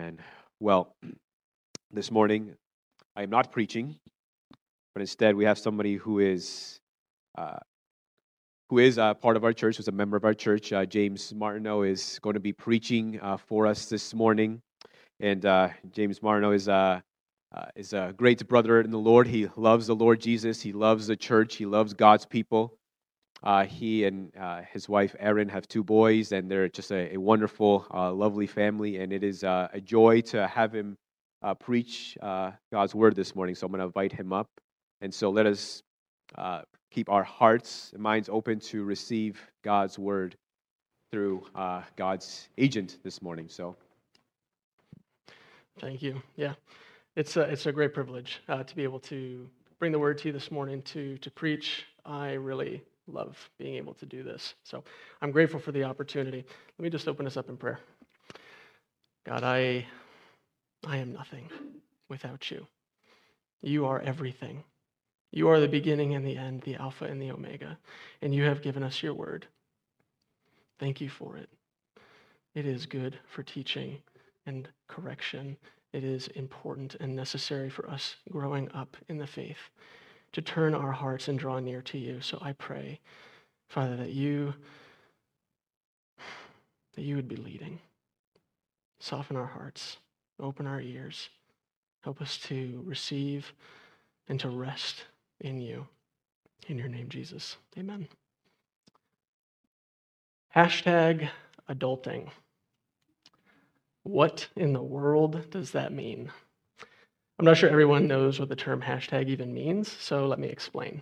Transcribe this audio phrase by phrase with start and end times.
[0.00, 0.18] Amen.
[0.60, 0.96] Well,
[1.92, 2.54] this morning
[3.16, 3.96] I am not preaching,
[4.94, 6.80] but instead we have somebody who is
[7.36, 7.58] uh,
[8.70, 10.72] who is a part of our church, who's a member of our church.
[10.72, 14.62] Uh, James Martineau is going to be preaching uh, for us this morning,
[15.20, 17.02] and uh, James Martineau is a
[17.54, 19.26] uh, is a great brother in the Lord.
[19.26, 20.62] He loves the Lord Jesus.
[20.62, 21.56] He loves the church.
[21.56, 22.78] He loves God's people.
[23.42, 27.16] Uh, he and uh, his wife Erin have two boys, and they're just a, a
[27.16, 28.98] wonderful, uh, lovely family.
[28.98, 30.96] And it is uh, a joy to have him
[31.42, 33.54] uh, preach uh, God's word this morning.
[33.54, 34.48] So I'm going to invite him up.
[35.00, 35.82] And so let us
[36.90, 40.36] keep our hearts and minds open to receive God's word
[41.10, 41.46] through
[41.96, 43.48] God's agent this morning.
[43.48, 43.74] So,
[45.80, 46.22] thank you.
[46.36, 46.52] Yeah,
[47.16, 49.48] it's a, it's a great privilege to be able to
[49.78, 51.86] bring the word to you this morning to to preach.
[52.04, 54.54] I really love being able to do this.
[54.64, 54.84] So
[55.22, 56.44] I'm grateful for the opportunity.
[56.78, 57.80] Let me just open us up in prayer.
[59.26, 59.86] God, I,
[60.86, 61.48] I am nothing
[62.08, 62.66] without you.
[63.62, 64.64] You are everything.
[65.32, 67.78] You are the beginning and the end, the Alpha and the Omega,
[68.22, 69.46] and you have given us your word.
[70.78, 71.48] Thank you for it.
[72.54, 73.98] It is good for teaching
[74.46, 75.56] and correction.
[75.92, 79.70] It is important and necessary for us growing up in the faith
[80.32, 82.20] to turn our hearts and draw near to you.
[82.20, 83.00] So I pray,
[83.68, 84.54] Father, that you
[86.94, 87.78] that you would be leading.
[88.98, 89.96] Soften our hearts,
[90.38, 91.30] open our ears,
[92.02, 93.52] help us to receive
[94.28, 95.04] and to rest
[95.40, 95.86] in you.
[96.68, 97.56] In your name, Jesus.
[97.78, 98.08] Amen.
[100.54, 101.30] Hashtag
[101.68, 102.28] adulting.
[104.02, 106.30] What in the world does that mean?
[107.40, 111.00] I'm not sure everyone knows what the term hashtag even means, so let me explain.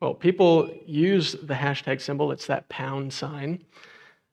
[0.00, 3.64] Well, people use the hashtag symbol, it's that pound sign,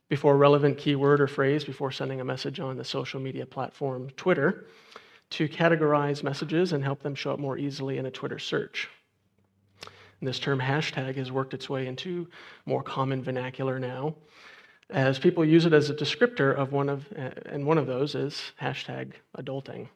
[0.09, 4.09] before a relevant keyword or phrase before sending a message on the social media platform
[4.17, 4.65] Twitter
[5.29, 8.89] to categorize messages and help them show up more easily in a Twitter search.
[10.19, 12.27] And this term hashtag has worked its way into
[12.65, 14.13] more common vernacular now,
[14.89, 17.07] as people use it as a descriptor of one of,
[17.45, 19.87] and one of those is hashtag adulting.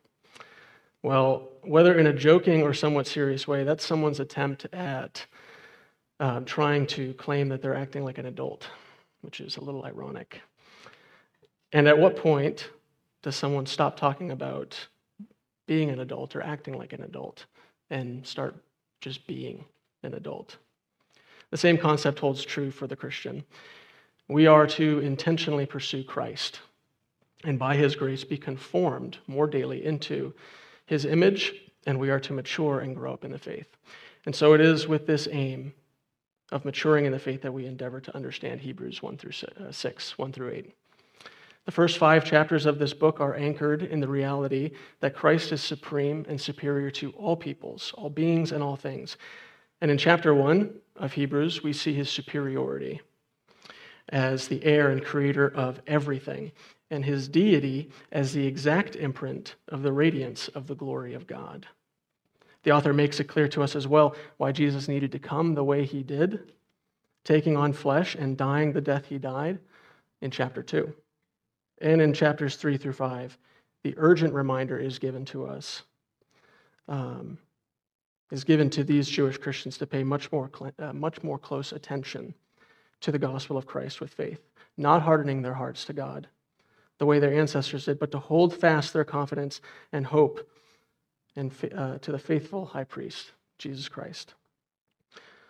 [1.04, 5.26] Well, whether in a joking or somewhat serious way, that's someone's attempt at
[6.22, 8.70] uh, trying to claim that they're acting like an adult,
[9.22, 10.42] which is a little ironic.
[11.74, 12.70] And at what point
[13.22, 14.88] does someone stop talking about
[15.68, 17.48] being an adult or acting like an adult
[17.90, 18.56] and start
[19.02, 19.66] just being
[20.04, 20.56] an adult?
[21.50, 23.44] The same concept holds true for the Christian.
[24.30, 26.62] We are to intentionally pursue Christ
[27.44, 30.34] and by his grace be conformed more daily into
[30.86, 31.54] his image,
[31.86, 33.68] and we are to mature and grow up in the faith.
[34.26, 35.74] And so it is with this aim
[36.52, 40.18] of maturing in the faith that we endeavor to understand Hebrews 1 through uh, 6,
[40.18, 40.74] 1 through 8.
[41.66, 45.62] The first five chapters of this book are anchored in the reality that Christ is
[45.62, 49.18] supreme and superior to all peoples, all beings, and all things.
[49.80, 53.02] And in chapter 1 of Hebrews, we see his superiority
[54.10, 56.52] as the heir and creator of everything
[56.92, 61.66] and his deity as the exact imprint of the radiance of the glory of God.
[62.64, 65.64] The author makes it clear to us as well why Jesus needed to come the
[65.64, 66.54] way he did,
[67.24, 69.60] taking on flesh and dying the death he died
[70.22, 70.94] in chapter 2.
[71.82, 73.38] And in chapters 3 through 5,
[73.84, 75.84] the urgent reminder is given to us,
[76.88, 77.38] um,
[78.32, 80.50] is given to these Jewish Christians to pay much more,
[80.80, 82.34] uh, much more close attention
[83.04, 84.42] to the gospel of Christ with faith,
[84.76, 86.28] not hardening their hearts to God
[86.98, 89.60] the way their ancestors did, but to hold fast their confidence
[89.92, 90.48] and hope
[91.36, 94.36] and, uh, to the faithful high priest, Jesus Christ.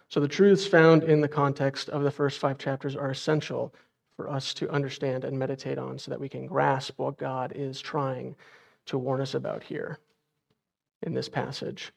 [0.09, 3.73] So, the truths found in the context of the first five chapters are essential
[4.15, 7.81] for us to understand and meditate on so that we can grasp what God is
[7.81, 8.35] trying
[8.85, 9.99] to warn us about here
[11.01, 11.91] in this passage.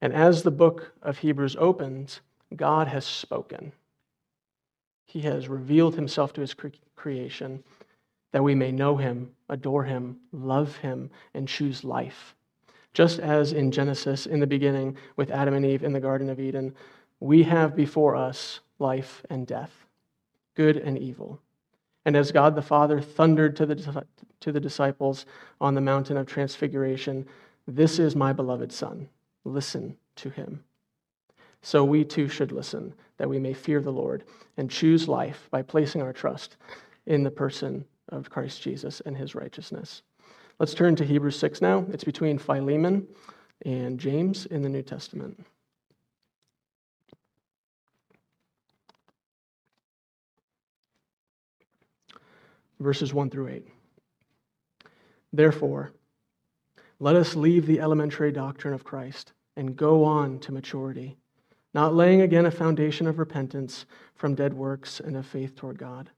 [0.00, 2.20] And as the book of Hebrews opens,
[2.54, 3.72] God has spoken.
[5.06, 7.62] He has revealed himself to his cre- creation
[8.32, 12.34] that we may know him, adore him, love him, and choose life.
[12.92, 16.40] Just as in Genesis, in the beginning, with Adam and Eve in the Garden of
[16.40, 16.74] Eden,
[17.20, 19.86] we have before us life and death,
[20.54, 21.40] good and evil.
[22.04, 24.06] And as God the Father thundered to the,
[24.40, 25.26] to the disciples
[25.60, 27.26] on the mountain of transfiguration,
[27.66, 29.08] This is my beloved Son.
[29.44, 30.64] Listen to him.
[31.66, 34.22] So we too should listen, that we may fear the Lord
[34.56, 36.58] and choose life by placing our trust
[37.06, 40.02] in the person of Christ Jesus and his righteousness.
[40.60, 41.84] Let's turn to Hebrews 6 now.
[41.90, 43.08] It's between Philemon
[43.64, 45.44] and James in the New Testament.
[52.78, 53.66] Verses 1 through 8.
[55.32, 55.90] Therefore,
[57.00, 61.16] let us leave the elementary doctrine of Christ and go on to maturity,
[61.76, 63.84] not laying again a foundation of repentance
[64.14, 66.08] from dead works and of faith toward God,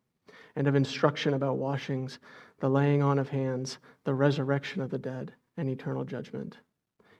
[0.54, 2.20] and of instruction about washings,
[2.60, 6.58] the laying on of hands, the resurrection of the dead, and eternal judgment.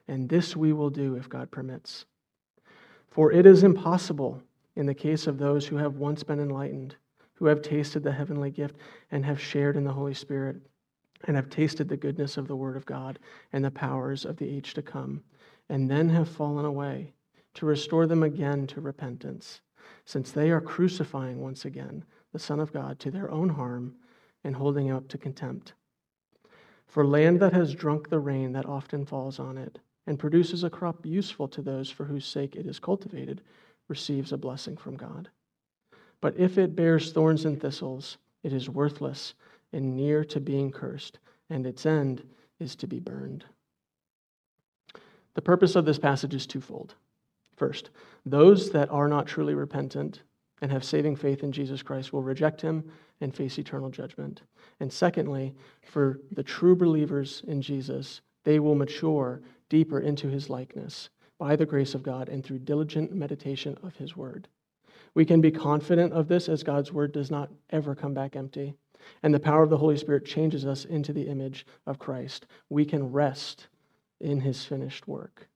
[0.07, 2.05] And this we will do if God permits.
[3.11, 4.41] For it is impossible
[4.77, 6.95] in the case of those who have once been enlightened,
[7.35, 8.77] who have tasted the heavenly gift
[9.11, 10.59] and have shared in the Holy Spirit
[11.25, 13.19] and have tasted the goodness of the Word of God
[13.53, 15.25] and the powers of the age to come,
[15.69, 17.15] and then have fallen away,
[17.59, 19.61] to restore them again to repentance,
[20.05, 23.97] since they are crucifying once again the Son of God to their own harm
[24.45, 25.73] and holding up to contempt.
[26.87, 30.71] For land that has drunk the rain that often falls on it, and produces a
[30.71, 33.43] crop useful to those for whose sake it is cultivated,
[33.89, 35.29] receives a blessing from God.
[36.21, 39.35] But if it bears thorns and thistles, it is worthless
[39.73, 41.19] and near to being cursed,
[41.51, 42.23] and its end
[42.61, 43.45] is to be burned.
[45.35, 46.95] The purpose of this passage is twofold.
[47.59, 47.91] First,
[48.25, 50.23] those that are not truly repentant
[50.61, 52.91] and have saving faith in Jesus Christ will reject him
[53.21, 54.43] and face eternal judgment.
[54.81, 61.11] And secondly, for the true believers in Jesus, they will mature deeper into his likeness
[61.39, 64.49] by the grace of God and through diligent meditation of his word.
[65.15, 68.75] We can be confident of this as God's word does not ever come back empty
[69.23, 72.85] and the power of the Holy Spirit changes us into the image of Christ, we
[72.85, 73.69] can rest
[74.21, 75.49] in his finished work.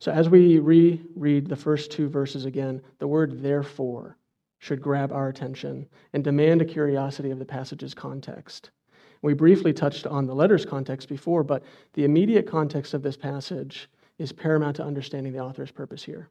[0.00, 4.16] So, as we reread the first two verses again, the word therefore
[4.58, 8.70] should grab our attention and demand a curiosity of the passage's context.
[9.22, 11.64] We briefly touched on the letter's context before, but
[11.94, 16.28] the immediate context of this passage is paramount to understanding the author's purpose here.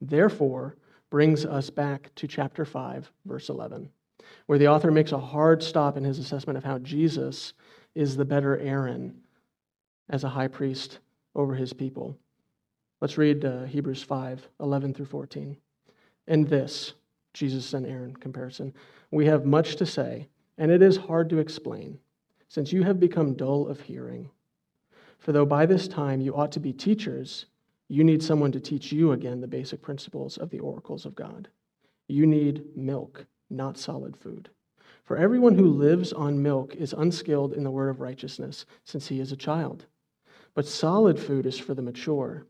[0.00, 0.76] Therefore,
[1.10, 3.90] brings us back to chapter 5, verse 11
[4.46, 7.52] where the author makes a hard stop in his assessment of how Jesus
[7.94, 9.20] is the better Aaron
[10.08, 10.98] as a high priest
[11.34, 12.16] over his people.
[13.02, 15.56] Let's read uh, Hebrews 5 11 through 14.
[16.28, 16.92] In this,
[17.34, 18.72] Jesus and Aaron comparison,
[19.10, 21.98] we have much to say, and it is hard to explain,
[22.46, 24.30] since you have become dull of hearing.
[25.18, 27.46] For though by this time you ought to be teachers,
[27.88, 31.48] you need someone to teach you again the basic principles of the oracles of God.
[32.06, 34.48] You need milk not solid food.
[35.02, 39.18] For everyone who lives on milk is unskilled in the word of righteousness, since he
[39.18, 39.86] is a child.
[40.54, 42.46] But solid food is for the mature,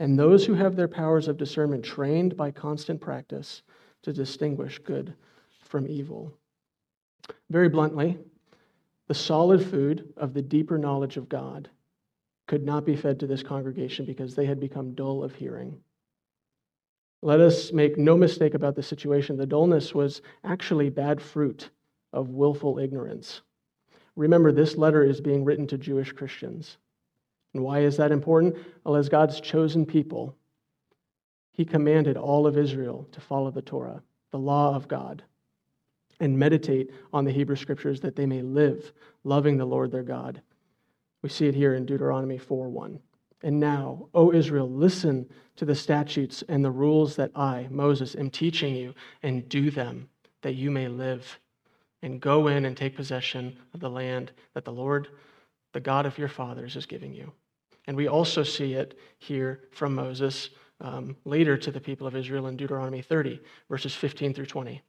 [0.00, 3.62] and those who have their powers of discernment trained by constant practice
[4.02, 5.14] to distinguish good
[5.62, 6.32] from evil.
[7.50, 8.18] Very bluntly,
[9.08, 11.68] the solid food of the deeper knowledge of God
[12.48, 15.78] could not be fed to this congregation because they had become dull of hearing.
[17.22, 19.36] Let us make no mistake about the situation.
[19.36, 21.68] The dullness was actually bad fruit
[22.14, 23.42] of willful ignorance.
[24.16, 26.78] Remember, this letter is being written to Jewish Christians.
[27.54, 28.56] And why is that important?
[28.84, 30.36] Well, as God's chosen people,
[31.52, 35.22] He commanded all of Israel to follow the Torah, the law of God,
[36.20, 38.92] and meditate on the Hebrew Scriptures that they may live
[39.24, 40.42] loving the Lord their God.
[41.22, 43.00] We see it here in Deuteronomy 4 1.
[43.42, 48.30] And now, O Israel, listen to the statutes and the rules that I, Moses, am
[48.30, 50.08] teaching you, and do them,
[50.42, 51.38] that you may live.
[52.02, 55.08] And go in and take possession of the land that the Lord,
[55.72, 57.32] the God of your fathers, is giving you.
[57.86, 60.50] And we also see it here from Moses
[60.80, 64.82] um, later to the people of Israel in Deuteronomy 30, verses 15 through 20.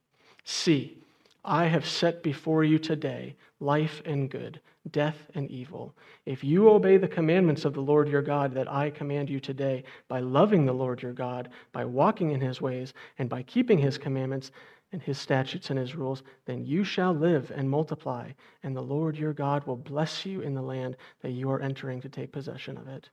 [0.44, 0.98] See,
[1.44, 4.62] I have set before you today life and good,
[4.92, 5.96] death and evil.
[6.26, 9.84] If you obey the commandments of the Lord your God that I command you today,
[10.08, 13.98] by loving the Lord your God, by walking in his ways, and by keeping his
[13.98, 14.52] commandments
[14.92, 18.32] and his statutes and his rules, then you shall live and multiply,
[18.64, 22.02] and the Lord your God will bless you in the land that you are entering
[22.02, 23.10] to take possession of it.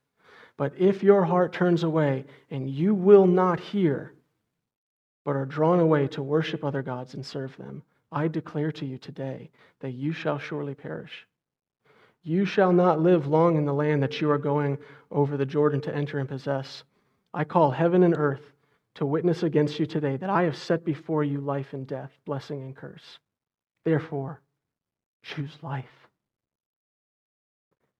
[0.56, 4.12] But if your heart turns away and you will not hear,
[5.24, 8.98] but are drawn away to worship other gods and serve them, I declare to you
[8.98, 11.26] today that you shall surely perish.
[12.22, 14.78] You shall not live long in the land that you are going
[15.10, 16.82] over the Jordan to enter and possess.
[17.32, 18.52] I call heaven and earth
[18.98, 22.62] to witness against you today that I have set before you life and death, blessing
[22.62, 23.20] and curse.
[23.84, 24.40] Therefore,
[25.22, 25.84] choose life,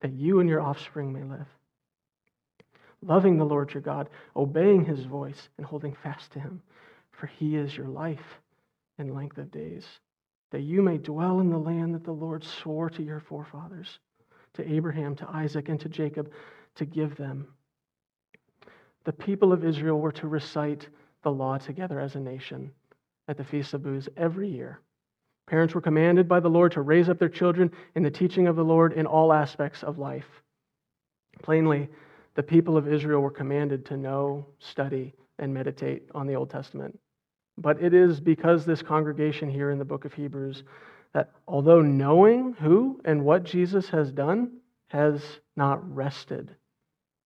[0.00, 1.46] that you and your offspring may live.
[3.00, 6.62] Loving the Lord your God, obeying his voice, and holding fast to him,
[7.12, 8.40] for he is your life
[8.98, 9.86] and length of days,
[10.50, 14.00] that you may dwell in the land that the Lord swore to your forefathers,
[14.54, 16.32] to Abraham, to Isaac, and to Jacob,
[16.74, 17.46] to give them.
[19.08, 20.86] The people of Israel were to recite
[21.22, 22.70] the law together as a nation
[23.26, 24.80] at the Feast of Booths every year.
[25.46, 28.56] Parents were commanded by the Lord to raise up their children in the teaching of
[28.56, 30.42] the Lord in all aspects of life.
[31.42, 31.88] Plainly,
[32.34, 36.98] the people of Israel were commanded to know, study, and meditate on the Old Testament.
[37.56, 40.64] But it is because this congregation here in the book of Hebrews
[41.14, 45.22] that although knowing who and what Jesus has done, has
[45.56, 46.54] not rested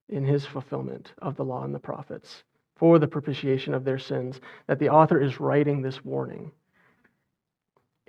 [0.08, 2.44] in his fulfillment of the law and the prophets
[2.76, 6.50] for the propitiation of their sins, that the author is writing this warning.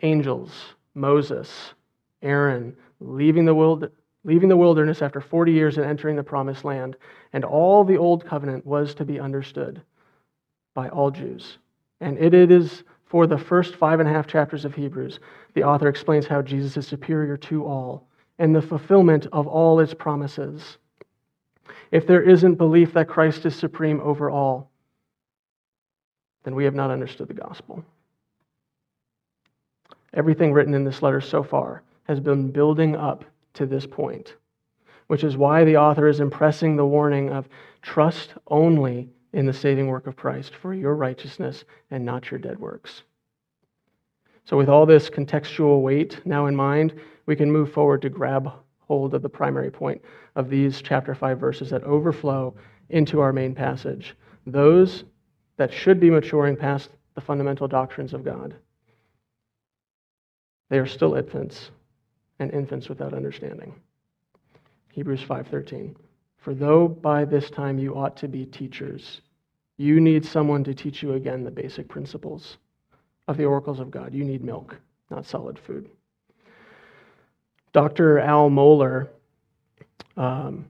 [0.02, 0.52] Angels,
[0.96, 1.74] Moses,
[2.22, 3.90] Aaron, leaving the, wild,
[4.24, 6.96] leaving the wilderness after 40 years and entering the promised land,
[7.34, 9.82] and all the old covenant was to be understood
[10.74, 11.60] by all Jews.
[12.02, 15.20] And it is for the first five and a half chapters of Hebrews,
[15.54, 18.08] the author explains how Jesus is superior to all
[18.40, 20.80] and the fulfillment of all its promises.
[21.94, 24.72] If there isn't belief that Christ is supreme over all,
[26.44, 27.86] then we have not understood the gospel.
[30.16, 34.34] Everything written in this letter so far has been building up to this point,
[35.06, 37.48] which is why the author is impressing the warning of
[37.84, 42.58] trust only in the saving work of Christ for your righteousness and not your dead
[42.58, 43.04] works.
[44.46, 48.52] So, with all this contextual weight now in mind, we can move forward to grab
[48.88, 50.02] hold of the primary point
[50.36, 52.54] of these chapter 5 verses that overflow
[52.90, 54.16] into our main passage.
[54.46, 55.04] Those
[55.58, 58.56] that should be maturing past the fundamental doctrines of God.
[60.70, 61.72] They are still infants
[62.40, 63.74] and infants without understanding.
[64.92, 65.96] Hebrews 5:13
[66.38, 69.22] For though by this time you ought to be teachers
[69.78, 72.58] you need someone to teach you again the basic principles
[73.28, 74.14] of the oracles of God.
[74.14, 74.78] You need milk,
[75.10, 75.90] not solid food.
[77.74, 78.20] Dr.
[78.20, 79.10] Al Mohler,
[80.16, 80.70] um,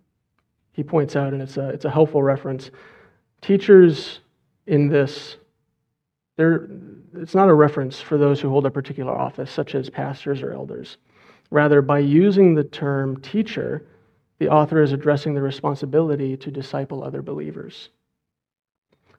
[0.72, 2.72] he points out, and it's a, it's a helpful reference,
[3.42, 4.22] teachers
[4.66, 5.36] in this,
[6.38, 10.54] it's not a reference for those who hold a particular office, such as pastors or
[10.54, 10.98] elders.
[11.52, 13.86] Rather, by using the term teacher,
[14.40, 17.90] the author is addressing the responsibility to disciple other believers.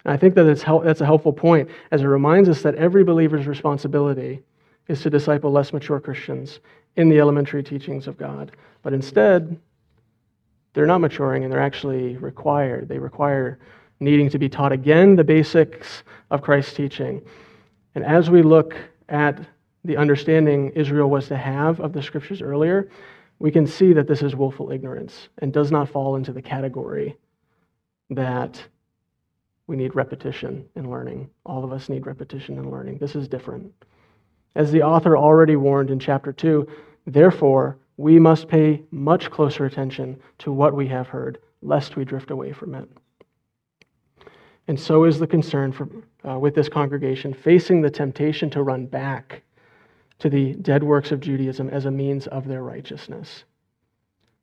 [0.05, 2.75] And I think that it's hel- that's a helpful point as it reminds us that
[2.75, 4.43] every believer's responsibility
[4.89, 6.61] is to disciple less mature Christians
[6.97, 8.53] in the elementary teachings of God.
[8.83, 9.59] But instead,
[10.73, 12.89] they're not maturing and they're actually required.
[12.89, 13.59] They require
[14.01, 17.23] needing to be taught again the basics of Christ's teaching.
[17.95, 18.77] And as we look
[19.09, 19.41] at
[19.85, 22.91] the understanding Israel was to have of the scriptures earlier,
[23.39, 27.17] we can see that this is willful ignorance and does not fall into the category
[28.11, 28.63] that
[29.67, 31.31] we need repetition in learning.
[31.45, 32.99] All of us need repetition in learning.
[32.99, 33.73] This is different.
[34.55, 36.67] As the author already warned in chapter 2,
[37.07, 42.31] therefore, we must pay much closer attention to what we have heard, lest we drift
[42.31, 42.89] away from it.
[44.67, 45.89] And so is the concern for,
[46.27, 49.43] uh, with this congregation facing the temptation to run back
[50.21, 53.45] to the dead works of Judaism as a means of their righteousness.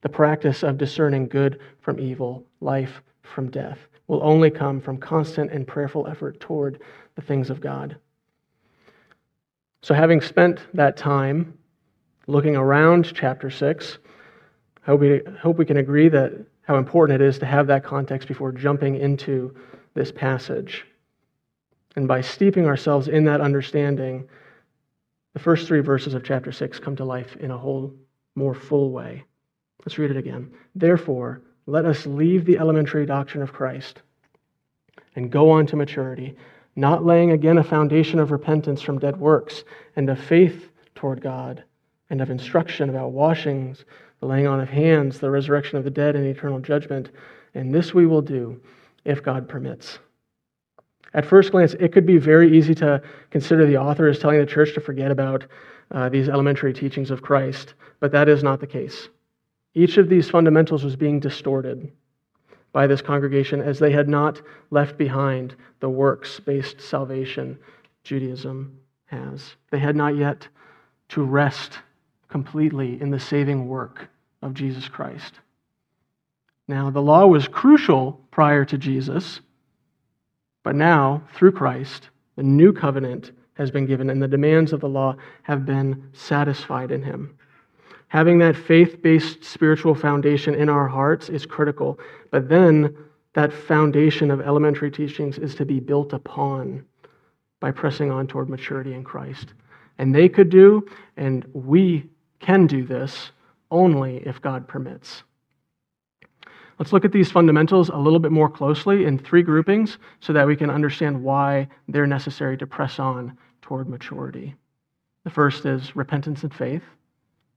[0.01, 5.51] The practice of discerning good from evil, life from death will only come from constant
[5.51, 6.81] and prayerful effort toward
[7.15, 7.97] the things of God.
[9.83, 11.57] So, having spent that time
[12.27, 13.97] looking around chapter 6,
[14.83, 17.83] I hope we, hope we can agree that how important it is to have that
[17.83, 19.55] context before jumping into
[19.93, 20.85] this passage.
[21.95, 24.29] And by steeping ourselves in that understanding,
[25.33, 27.93] the first three verses of chapter 6 come to life in a whole
[28.35, 29.23] more full way.
[29.83, 30.51] Let's read it again.
[30.75, 34.01] Therefore, let us leave the elementary doctrine of Christ
[35.15, 36.35] and go on to maturity,
[36.75, 39.63] not laying again a foundation of repentance from dead works
[39.95, 41.63] and of faith toward God
[42.09, 43.85] and of instruction about washings,
[44.19, 47.09] the laying on of hands, the resurrection of the dead, and eternal judgment.
[47.53, 48.61] And this we will do
[49.05, 49.99] if God permits.
[51.13, 53.01] At first glance, it could be very easy to
[53.31, 55.45] consider the author as telling the church to forget about
[55.91, 59.09] uh, these elementary teachings of Christ, but that is not the case.
[59.73, 61.91] Each of these fundamentals was being distorted
[62.73, 67.57] by this congregation as they had not left behind the works based salvation
[68.03, 69.55] Judaism has.
[69.71, 70.47] They had not yet
[71.09, 71.79] to rest
[72.29, 74.09] completely in the saving work
[74.41, 75.39] of Jesus Christ.
[76.67, 79.41] Now, the law was crucial prior to Jesus,
[80.63, 84.89] but now, through Christ, the new covenant has been given, and the demands of the
[84.89, 87.37] law have been satisfied in him.
[88.11, 91.97] Having that faith based spiritual foundation in our hearts is critical,
[92.29, 92.93] but then
[93.35, 96.83] that foundation of elementary teachings is to be built upon
[97.61, 99.53] by pressing on toward maturity in Christ.
[99.97, 102.09] And they could do, and we
[102.41, 103.31] can do this
[103.71, 105.23] only if God permits.
[106.79, 110.45] Let's look at these fundamentals a little bit more closely in three groupings so that
[110.45, 114.53] we can understand why they're necessary to press on toward maturity.
[115.23, 116.83] The first is repentance and faith.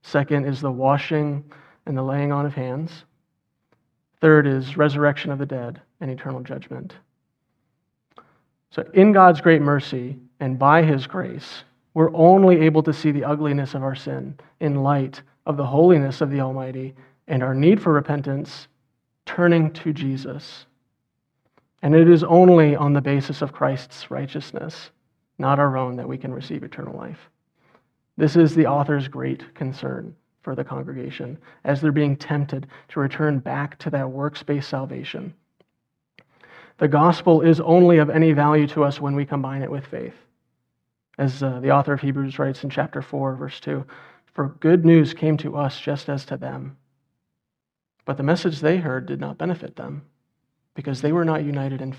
[0.05, 1.43] Second is the washing
[1.87, 3.05] and the laying on of hands.
[4.21, 6.95] Third is resurrection of the dead and eternal judgment.
[8.71, 13.25] So, in God's great mercy and by his grace, we're only able to see the
[13.25, 16.95] ugliness of our sin in light of the holiness of the Almighty
[17.27, 18.69] and our need for repentance,
[19.25, 20.67] turning to Jesus.
[21.83, 24.91] And it is only on the basis of Christ's righteousness,
[25.39, 27.31] not our own, that we can receive eternal life.
[28.17, 33.39] This is the author's great concern for the congregation as they're being tempted to return
[33.39, 35.35] back to that works based salvation.
[36.79, 40.15] The gospel is only of any value to us when we combine it with faith.
[41.19, 43.85] As uh, the author of Hebrews writes in chapter 4, verse 2
[44.33, 46.77] For good news came to us just as to them.
[48.05, 50.03] But the message they heard did not benefit them
[50.75, 51.95] because they were not united in,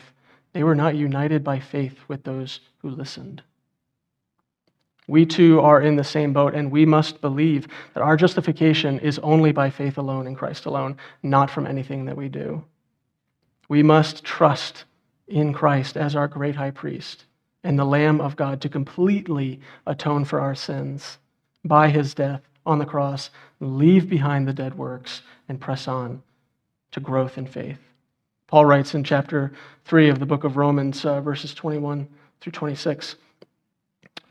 [0.53, 3.41] they were not united by faith with those who listened.
[5.07, 9.19] We too are in the same boat, and we must believe that our justification is
[9.19, 12.63] only by faith alone in Christ alone, not from anything that we do.
[13.69, 14.85] We must trust
[15.27, 17.25] in Christ as our great high priest
[17.63, 21.17] and the Lamb of God to completely atone for our sins
[21.63, 26.21] by his death on the cross, leave behind the dead works, and press on
[26.91, 27.79] to growth in faith.
[28.47, 29.51] Paul writes in chapter
[29.85, 32.07] 3 of the book of Romans, uh, verses 21
[32.39, 33.15] through 26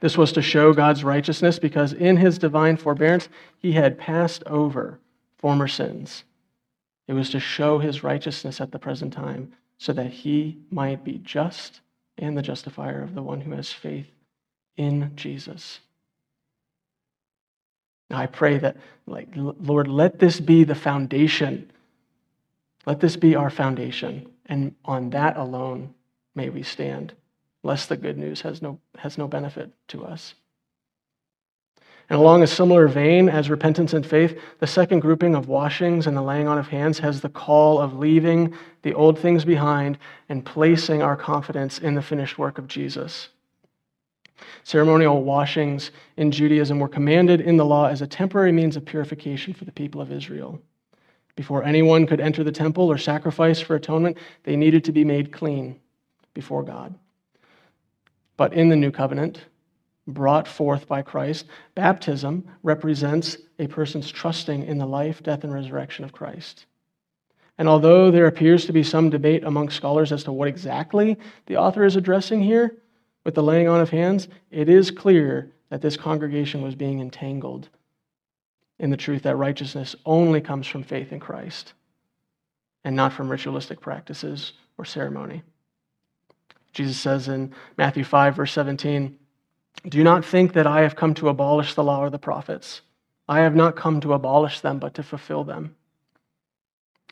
[0.00, 4.98] This was to show God's righteousness because in his divine forbearance he had passed over
[5.38, 6.24] former sins.
[7.08, 11.18] It was to show his righteousness at the present time so that he might be
[11.18, 11.80] just
[12.18, 14.10] and the justifier of the one who has faith
[14.76, 15.80] in Jesus.
[18.08, 21.70] Now I pray that, like, Lord, let this be the foundation.
[22.86, 25.94] Let this be our foundation and on that alone
[26.34, 27.14] may we stand,
[27.66, 30.34] lest the good news has no, has no benefit to us.
[32.08, 36.16] And along a similar vein as repentance and faith, the second grouping of washings and
[36.16, 39.98] the laying on of hands has the call of leaving the old things behind
[40.28, 43.30] and placing our confidence in the finished work of Jesus.
[44.62, 49.52] Ceremonial washings in Judaism were commanded in the law as a temporary means of purification
[49.52, 50.60] for the people of Israel.
[51.34, 55.32] Before anyone could enter the temple or sacrifice for atonement, they needed to be made
[55.32, 55.80] clean
[56.34, 56.94] before God.
[58.36, 59.40] But in the new covenant,
[60.06, 66.04] brought forth by Christ, baptism represents a person's trusting in the life, death, and resurrection
[66.04, 66.66] of Christ.
[67.58, 71.56] And although there appears to be some debate among scholars as to what exactly the
[71.56, 72.76] author is addressing here
[73.24, 77.68] with the laying on of hands, it is clear that this congregation was being entangled
[78.78, 81.72] in the truth that righteousness only comes from faith in Christ
[82.84, 85.42] and not from ritualistic practices or ceremony.
[86.76, 89.18] Jesus says in Matthew 5, verse 17,
[89.88, 92.82] Do not think that I have come to abolish the law or the prophets.
[93.26, 95.74] I have not come to abolish them, but to fulfill them.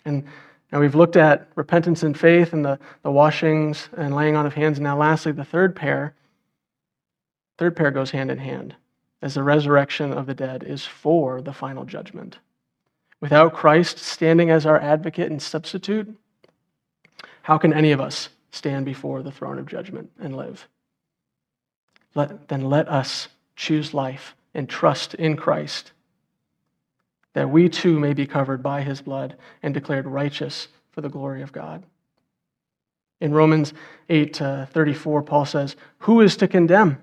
[0.05, 0.25] And
[0.71, 4.53] now we've looked at repentance and faith and the, the washings and laying on of
[4.53, 4.77] hands.
[4.77, 6.15] And now, lastly, the third pair.
[7.57, 8.77] Third pair goes hand in hand
[9.23, 12.37] as the resurrection of the dead is for the final judgment.
[13.23, 16.15] Without Christ standing as our advocate and substitute,
[17.41, 20.69] how can any of us stand before the throne of judgment and live?
[22.15, 25.93] Let, then let us choose life and trust in Christ,
[27.33, 31.43] that we too may be covered by his blood and declared righteous for the glory
[31.43, 31.85] of God.
[33.21, 33.73] In Romans
[34.09, 37.03] 8 uh, 34, Paul says, Who is to condemn?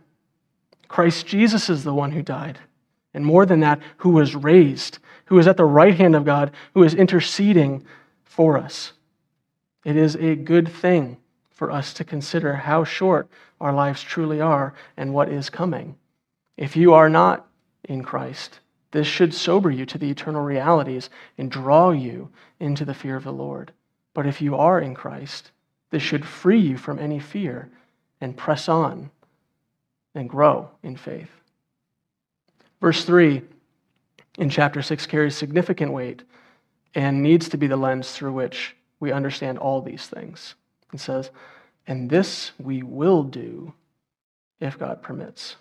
[0.87, 2.59] Christ Jesus is the one who died.
[3.13, 6.51] And more than that, who was raised, who is at the right hand of God,
[6.73, 7.85] who is interceding
[8.23, 8.93] for us.
[9.83, 11.17] It is a good thing
[11.61, 13.27] for us to consider how short
[13.59, 15.95] our lives truly are and what is coming.
[16.57, 17.45] If you are not
[17.83, 22.95] in Christ, this should sober you to the eternal realities and draw you into the
[22.95, 23.71] fear of the Lord.
[24.15, 25.51] But if you are in Christ,
[25.91, 27.69] this should free you from any fear
[28.19, 29.11] and press on
[30.15, 31.29] and grow in faith.
[32.81, 33.43] Verse 3
[34.39, 36.23] in chapter 6 carries significant weight
[36.95, 40.55] and needs to be the lens through which we understand all these things.
[40.93, 41.31] It says,
[41.87, 43.73] And this we will do
[44.59, 45.55] if God permits.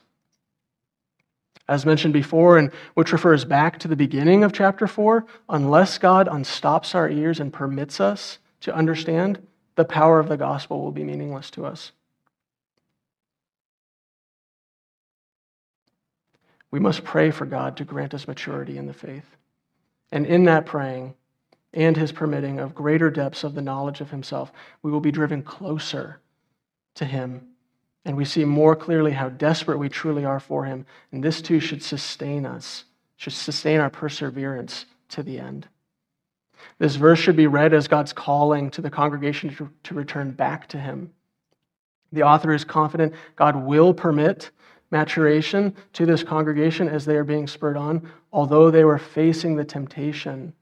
[1.68, 6.26] As mentioned before, and which refers back to the beginning of chapter 4, unless God
[6.26, 11.04] unstops our ears and permits us to understand, the power of the gospel will be
[11.04, 11.92] meaningless to us.
[16.70, 19.36] We must pray for God to grant us maturity in the faith.
[20.12, 21.14] And in that praying
[21.72, 24.52] and his permitting of greater depths of the knowledge of himself,
[24.82, 26.20] we will be driven closer
[26.94, 27.46] to him.
[28.04, 30.86] And we see more clearly how desperate we truly are for him.
[31.12, 32.84] And this too should sustain us,
[33.16, 35.68] should sustain our perseverance to the end.
[36.78, 40.68] This verse should be read as God's calling to the congregation to, to return back
[40.68, 41.12] to him.
[42.12, 44.50] The author is confident God will permit
[44.90, 49.64] maturation to this congregation as they are being spurred on, although they were facing the
[49.64, 50.52] temptation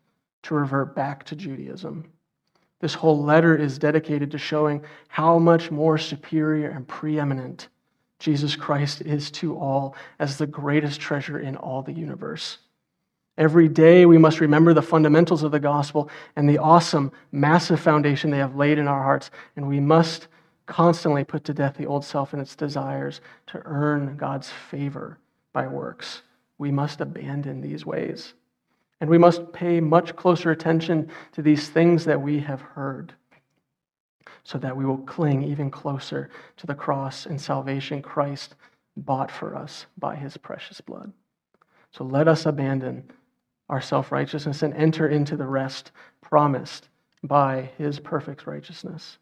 [0.44, 2.11] to revert back to Judaism.
[2.81, 7.68] This whole letter is dedicated to showing how much more superior and preeminent
[8.18, 12.59] Jesus Christ is to all as the greatest treasure in all the universe.
[13.37, 18.31] Every day we must remember the fundamentals of the gospel and the awesome, massive foundation
[18.31, 20.27] they have laid in our hearts, and we must
[20.66, 25.18] constantly put to death the old self and its desires to earn God's favor
[25.53, 26.22] by works.
[26.59, 28.35] We must abandon these ways.
[29.00, 33.14] And we must pay much closer attention to these things that we have heard
[34.44, 38.54] so that we will cling even closer to the cross and salvation Christ
[38.96, 41.12] bought for us by his precious blood.
[41.92, 43.11] So let us abandon
[43.68, 46.88] our self righteousness and enter into the rest promised
[47.22, 49.18] by his perfect righteousness.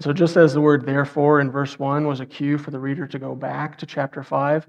[0.00, 3.06] So, just as the word therefore in verse 1 was a cue for the reader
[3.06, 4.66] to go back to chapter 5,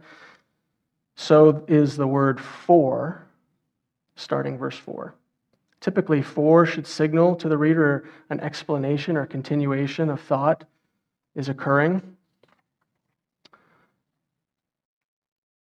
[1.15, 3.22] so is the word for,
[4.15, 5.15] starting verse 4.
[5.79, 10.63] Typically, 4 should signal to the reader an explanation or continuation of thought
[11.35, 12.15] is occurring.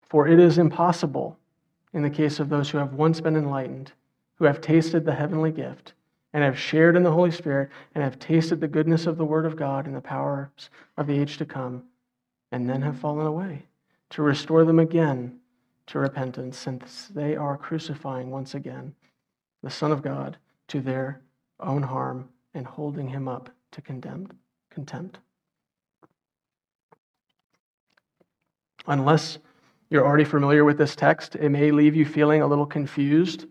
[0.02, 1.38] For it is impossible,
[1.92, 3.92] in the case of those who have once been enlightened,
[4.36, 5.92] who have tasted the heavenly gift,
[6.32, 9.46] and have shared in the Holy Spirit and have tasted the goodness of the Word
[9.46, 11.84] of God and the powers of the age to come,
[12.50, 13.64] and then have fallen away,
[14.10, 15.38] to restore them again
[15.88, 18.94] to repentance, since they are crucifying once again
[19.62, 20.36] the Son of God
[20.68, 21.20] to their
[21.60, 24.34] own harm and holding him up to condemned,
[24.70, 25.18] contempt.
[28.86, 29.38] Unless
[29.90, 33.46] you're already familiar with this text, it may leave you feeling a little confused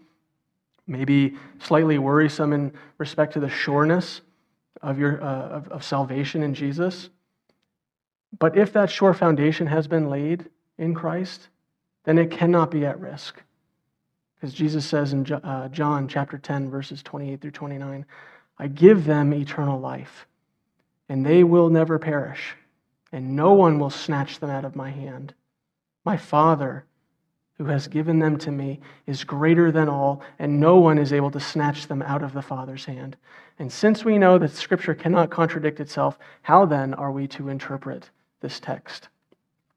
[0.87, 4.21] maybe slightly worrisome in respect to the sureness
[4.81, 7.09] of, your, uh, of, of salvation in Jesus.
[8.39, 11.49] But if that sure foundation has been laid in Christ,
[12.07, 13.43] then it cannot be at risk.
[14.35, 18.05] Because Jesus says in uh, John chapter 10, verses 28 through 29,
[18.57, 20.25] I give them eternal life,
[21.09, 22.55] and they will never perish,
[23.11, 25.33] and no one will snatch them out of my hand.
[26.05, 26.85] My Father
[27.57, 31.31] who has given them to me is greater than all, and no one is able
[31.31, 33.17] to snatch them out of the Father's hand.
[33.59, 38.11] And since we know that Scripture cannot contradict itself, how then are we to interpret
[38.39, 39.09] this text?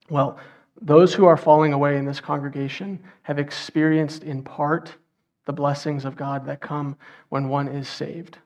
[0.09, 0.38] Well,
[0.80, 4.94] those who are falling away in this congregation have experienced in part
[5.46, 6.96] the blessings of God that come
[7.28, 8.38] when one is saved.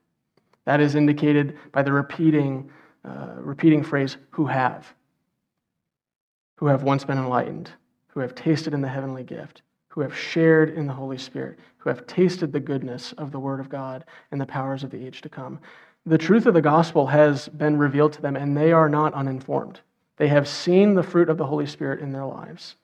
[0.64, 2.70] That is indicated by the repeating,
[3.04, 4.94] uh, repeating phrase, who have,
[6.56, 7.70] who have once been enlightened
[8.14, 11.88] who have tasted in the heavenly gift, who have shared in the Holy Spirit, who
[11.88, 15.20] have tasted the goodness of the Word of God and the powers of the age
[15.22, 15.58] to come.
[16.06, 19.80] The truth of the gospel has been revealed to them, and they are not uninformed.
[20.16, 22.76] They have seen the fruit of the Holy Spirit in their lives.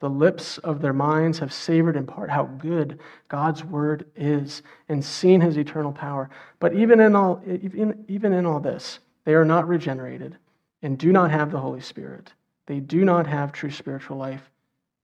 [0.00, 5.04] The lips of their minds have savored in part how good God's word is and
[5.04, 6.28] seen his eternal power.
[6.58, 10.36] But even in all, even, even in all this, they are not regenerated
[10.82, 12.32] and do not have the Holy Spirit.
[12.66, 14.50] They do not have true spiritual life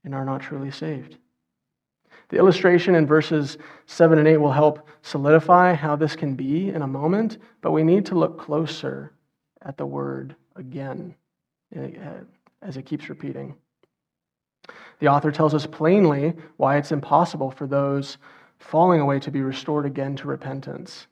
[0.03, 1.17] and are not truly saved.
[2.27, 6.81] The illustration in verses 7 and 8 will help solidify how this can be in
[6.81, 9.13] a moment, but we need to look closer
[9.61, 11.15] at the word again
[11.75, 12.23] Uh,
[12.61, 13.55] as it keeps repeating.
[14.99, 18.17] The author tells us plainly why it's impossible for those
[18.57, 21.07] falling away to be restored again to repentance,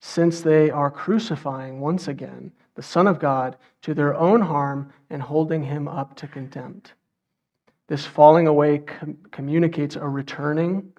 [0.00, 5.22] since they are crucifying once again the Son of God to their own harm and
[5.22, 6.94] holding him up to contempt.
[7.86, 10.92] This falling away com- communicates a returning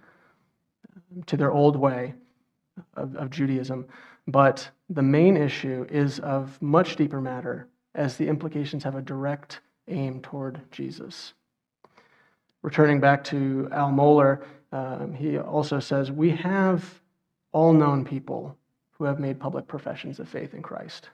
[1.26, 2.14] to their old way
[2.96, 3.86] of, of Judaism.
[4.28, 9.62] But the main issue is of much deeper matter, as the implications have a direct
[9.88, 11.34] aim toward Jesus.
[12.62, 17.02] Returning back to Al Mohler, um, he also says, We have
[17.52, 18.58] all known people
[18.92, 21.10] who have made public professions of faith in Christ.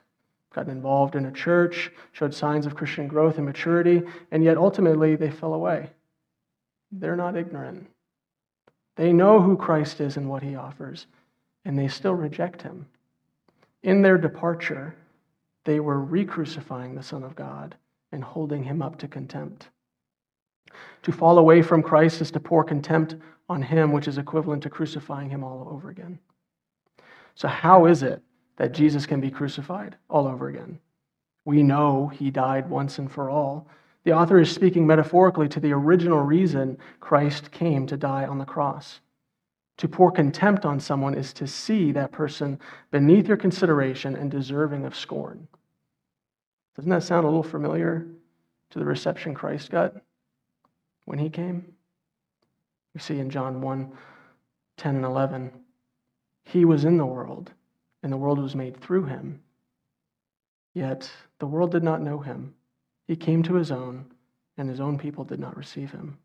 [0.54, 5.16] gotten involved in a church, showed signs of Christian growth and maturity, and yet ultimately
[5.16, 5.90] they fell away.
[6.90, 7.88] They're not ignorant.
[8.96, 11.06] They know who Christ is and what he offers,
[11.64, 12.86] and they still reject him.
[13.82, 14.94] In their departure,
[15.64, 17.76] they were re crucifying the Son of God
[18.10, 19.68] and holding him up to contempt.
[21.02, 23.16] To fall away from Christ is to pour contempt
[23.48, 26.18] on him, which is equivalent to crucifying him all over again.
[27.34, 28.22] So, how is it
[28.56, 30.78] that Jesus can be crucified all over again?
[31.44, 33.66] We know he died once and for all.
[34.04, 38.44] The author is speaking metaphorically to the original reason Christ came to die on the
[38.44, 39.00] cross.
[39.82, 42.60] To pour contempt on someone is to see that person
[42.92, 45.48] beneath your consideration and deserving of scorn.
[46.76, 48.06] Doesn't that sound a little familiar
[48.70, 49.94] to the reception Christ got
[51.04, 51.74] when he came?
[52.94, 53.92] We see in John 1
[54.76, 55.50] 10 and 11.
[56.44, 57.50] He was in the world,
[58.04, 59.42] and the world was made through him.
[60.74, 62.54] Yet the world did not know him.
[63.08, 64.12] He came to his own,
[64.56, 66.18] and his own people did not receive him.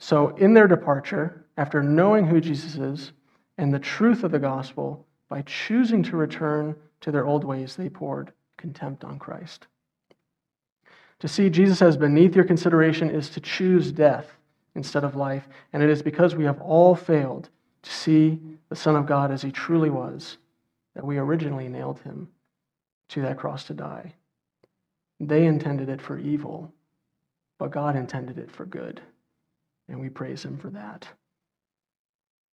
[0.00, 3.12] So, in their departure, after knowing who Jesus is
[3.58, 7.88] and the truth of the gospel, by choosing to return to their old ways, they
[7.88, 9.66] poured contempt on Christ.
[11.20, 14.26] To see Jesus as beneath your consideration is to choose death
[14.74, 17.48] instead of life, and it is because we have all failed
[17.82, 20.38] to see the Son of God as he truly was
[20.94, 22.28] that we originally nailed him
[23.08, 24.14] to that cross to die.
[25.20, 26.72] They intended it for evil,
[27.58, 29.00] but God intended it for good,
[29.88, 31.08] and we praise him for that.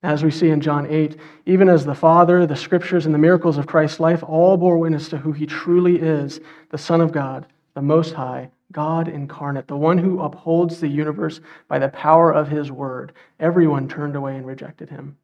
[0.02, 3.58] As we see in John 8, even as the Father, the Scriptures, and the miracles
[3.58, 7.48] of Christ's life all bore witness to who he truly is, the Son of God,
[7.74, 12.48] the Most High, God incarnate, the one who upholds the universe by the power of
[12.48, 15.18] his word, everyone turned away and rejected him.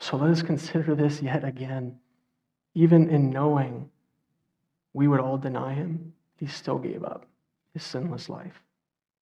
[0.00, 1.98] So let us consider this yet again.
[2.74, 3.90] Even in knowing
[4.92, 7.26] we would all deny him, he still gave up
[7.72, 8.62] his sinless life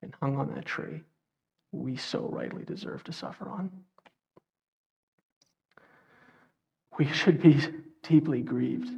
[0.03, 1.03] and hung on that tree
[1.73, 3.71] we so rightly deserve to suffer on
[6.99, 7.61] we should be
[8.03, 8.91] deeply grieved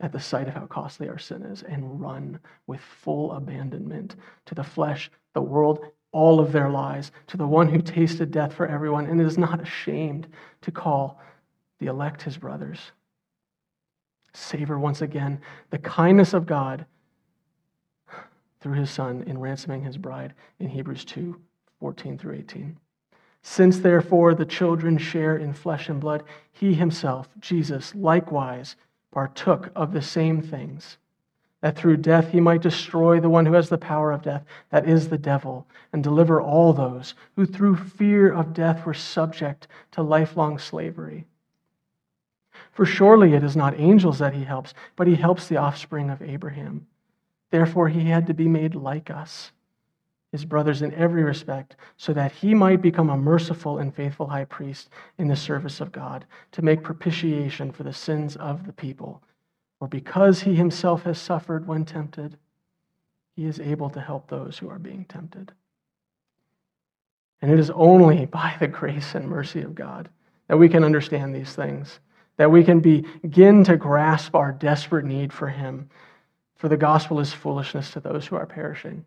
[0.00, 4.14] at the sight of how costly our sin is and run with full abandonment
[4.46, 5.80] to the flesh, the world,
[6.12, 9.60] all of their lies, to the one who tasted death for everyone and is not
[9.60, 10.28] ashamed
[10.62, 11.20] to call
[11.80, 12.92] the elect his brothers.
[14.32, 16.86] Savor once again the kindness of God
[18.60, 21.40] through his Son in ransoming his bride in Hebrews 2
[21.80, 22.76] 14 through 18.
[23.50, 28.76] Since therefore the children share in flesh and blood, he himself, Jesus, likewise
[29.10, 30.98] partook of the same things,
[31.62, 34.86] that through death he might destroy the one who has the power of death, that
[34.86, 40.02] is the devil, and deliver all those who through fear of death were subject to
[40.02, 41.26] lifelong slavery.
[42.70, 46.20] For surely it is not angels that he helps, but he helps the offspring of
[46.20, 46.86] Abraham.
[47.50, 49.52] Therefore he had to be made like us
[50.32, 54.44] his brothers in every respect, so that he might become a merciful and faithful high
[54.44, 59.22] priest in the service of God, to make propitiation for the sins of the people.
[59.78, 62.36] For because he himself has suffered when tempted,
[63.36, 65.52] he is able to help those who are being tempted.
[67.40, 70.08] And it is only by the grace and mercy of God
[70.48, 72.00] that we can understand these things,
[72.36, 75.88] that we can begin to grasp our desperate need for him.
[76.56, 79.04] For the gospel is foolishness to those who are perishing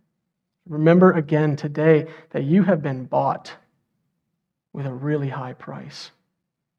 [0.67, 3.53] Remember again today that you have been bought
[4.73, 6.11] with a really high price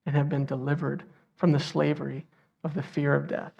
[0.07, 1.03] and have been delivered
[1.37, 2.25] from the slavery
[2.65, 3.53] of the fear of death.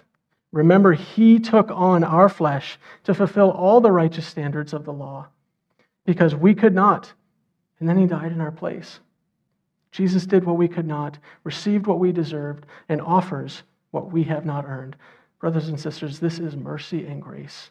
[0.51, 5.27] Remember, he took on our flesh to fulfill all the righteous standards of the law
[6.05, 7.11] because we could not.
[7.79, 8.99] And then he died in our place.
[9.91, 14.45] Jesus did what we could not, received what we deserved, and offers what we have
[14.45, 14.95] not earned.
[15.39, 17.69] Brothers and sisters, this is mercy and grace.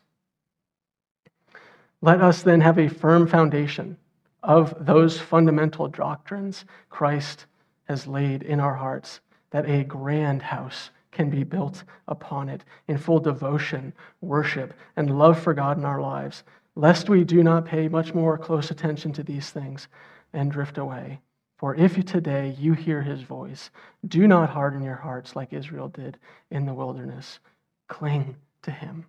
[2.05, 3.97] Let us then have a firm foundation
[4.43, 7.47] of those fundamental doctrines Christ
[7.85, 12.99] has laid in our hearts, that a grand house can be built upon it in
[12.99, 16.43] full devotion, worship, and love for God in our lives,
[16.75, 19.87] lest we do not pay much more close attention to these things
[20.33, 21.21] and drift away.
[21.59, 23.71] For if today you hear his voice,
[24.09, 26.19] do not harden your hearts like Israel did
[26.51, 27.39] in the wilderness.
[27.87, 29.07] Cling to him.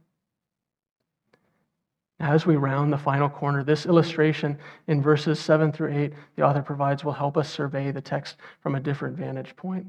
[2.23, 4.57] As we round the final corner, this illustration
[4.87, 8.75] in verses 7 through 8, the author provides will help us survey the text from
[8.75, 9.85] a different vantage point.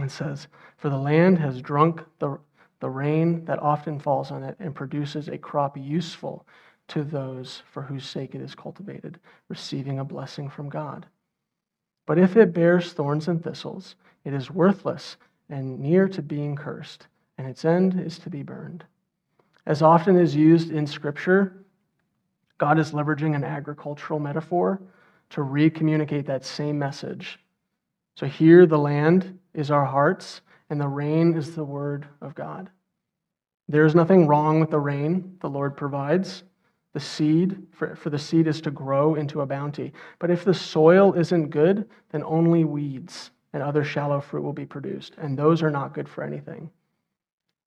[0.00, 2.38] It says, For the land has drunk the,
[2.78, 6.46] the rain that often falls on it and produces a crop useful
[6.86, 11.06] to those for whose sake it is cultivated, receiving a blessing from God.
[12.06, 15.16] But if it bears thorns and thistles, it is worthless
[15.48, 17.08] and near to being cursed,
[17.38, 18.84] and its end is to be burned.
[19.70, 21.64] As often as used in Scripture,
[22.58, 24.82] God is leveraging an agricultural metaphor
[25.28, 27.38] to recommunicate that same message.
[28.16, 32.68] So here, the land is our hearts, and the rain is the word of God.
[33.68, 36.42] There is nothing wrong with the rain the Lord provides.
[36.92, 39.92] The seed, for, for the seed is to grow into a bounty.
[40.18, 44.66] But if the soil isn't good, then only weeds and other shallow fruit will be
[44.66, 46.70] produced, and those are not good for anything.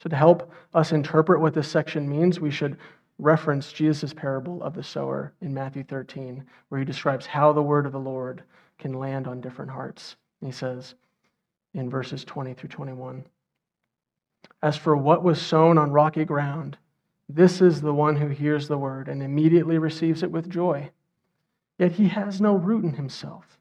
[0.03, 2.75] So, to help us interpret what this section means, we should
[3.19, 7.85] reference Jesus' parable of the sower in Matthew 13, where he describes how the word
[7.85, 8.43] of the Lord
[8.77, 10.17] can land on different hearts.
[10.41, 10.95] And he says
[11.73, 13.23] in verses 20 through 21
[14.61, 16.77] As for what was sown on rocky ground,
[17.29, 20.91] this is the one who hears the word and immediately receives it with joy.
[21.77, 23.57] Yet he has no root in himself,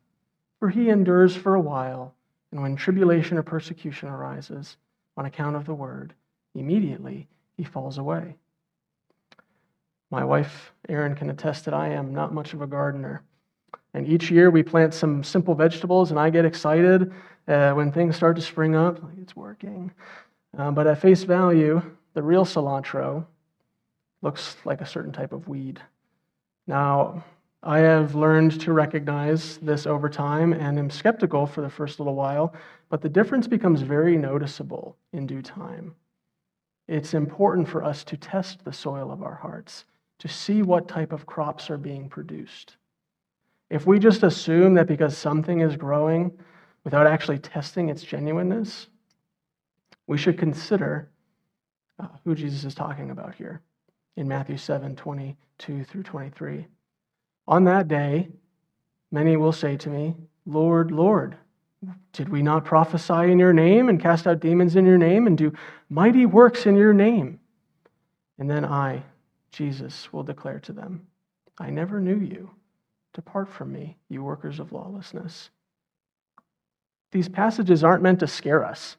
[0.59, 2.17] for he endures for a while,
[2.51, 4.77] and when tribulation or persecution arises
[5.17, 6.15] on account of the word,
[6.55, 8.37] immediately he falls away.
[10.11, 13.23] My wife, Erin, can attest that I am not much of a gardener.
[13.95, 17.13] And each year we plant some simple vegetables, and I get excited
[17.49, 19.01] uh, when things start to spring up.
[19.21, 19.93] It's working.
[20.57, 21.83] Uh, but at face value,
[22.15, 23.27] the real cilantro
[24.21, 25.81] looks like a certain type of weed.
[26.67, 27.25] Now,
[27.63, 32.15] I have learned to recognize this over time and am skeptical for the first little
[32.15, 32.55] while,
[32.89, 35.95] but the difference becomes very noticeable in due time.
[36.89, 39.85] It's important for us to test the soil of our hearts
[40.19, 42.77] to see what type of crops are being produced.
[43.71, 46.39] If we just assume that because something is growing
[46.85, 48.89] without actually testing its genuineness,
[50.07, 51.11] we should consider
[51.99, 53.63] uh, who Jesus is talking about here
[54.17, 56.67] in Matthew 7 22 through 23.
[57.49, 58.29] On that day,
[59.11, 60.15] many will say to me,
[60.47, 61.37] Lord, Lord,
[62.13, 65.37] did we not prophesy in your name and cast out demons in your name and
[65.37, 65.53] do
[65.89, 67.41] mighty works in your name?
[68.39, 69.03] And then I,
[69.51, 71.07] Jesus will declare to them,
[71.59, 72.51] I never knew you.
[73.15, 75.51] Depart from me, you workers of lawlessness.
[77.11, 78.97] These passages aren't meant to scare us,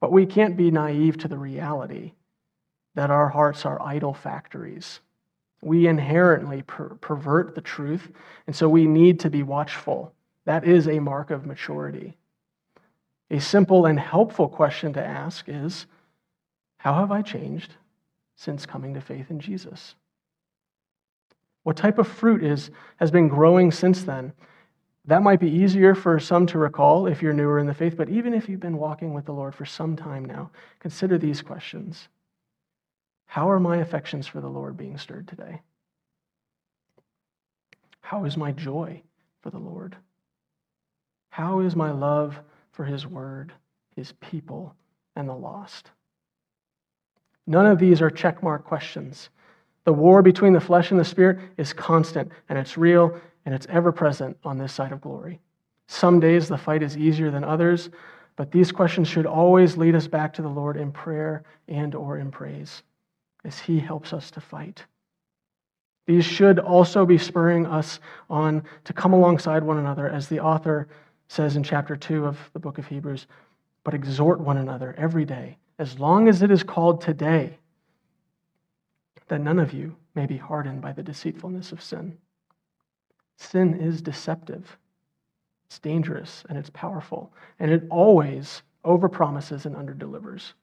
[0.00, 2.12] but we can't be naive to the reality
[2.94, 5.00] that our hearts are idol factories.
[5.62, 8.10] We inherently per- pervert the truth,
[8.46, 10.12] and so we need to be watchful.
[10.48, 12.16] That is a mark of maturity.
[13.30, 15.84] A simple and helpful question to ask is
[16.78, 17.74] How have I changed?
[18.34, 19.94] since coming to faith in Jesus?
[21.64, 24.32] What type of fruit is, has been growing since then?
[25.04, 28.08] That might be easier for some to recall if you're newer in the faith, but
[28.08, 32.08] even if you've been walking with the Lord for some time now, consider these questions
[33.26, 35.60] How are my affections for the Lord being stirred today?
[38.00, 39.02] How is my joy
[39.42, 39.94] for the Lord?
[41.38, 42.36] How is my love
[42.72, 43.52] for His word,
[43.94, 44.74] His people,
[45.14, 45.92] and the lost?
[47.46, 49.30] None of these are checkmark questions.
[49.84, 53.68] The war between the flesh and the spirit is constant, and it's real, and it's
[53.70, 55.38] ever present on this side of glory.
[55.86, 57.88] Some days the fight is easier than others,
[58.34, 62.18] but these questions should always lead us back to the Lord in prayer and or
[62.18, 62.82] in praise
[63.44, 64.84] as he helps us to fight.
[66.08, 70.88] These should also be spurring us on to come alongside one another as the author
[71.28, 73.26] says in chapter 2 of the book of Hebrews,
[73.84, 77.58] but exhort one another every day as long as it is called today,
[79.28, 82.18] that none of you may be hardened by the deceitfulness of sin.
[83.36, 84.76] Sin is deceptive,
[85.66, 90.54] it's dangerous, and it's powerful, and it always overpromises and underdelivers.